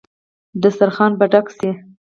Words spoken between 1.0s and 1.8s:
به ډک شي.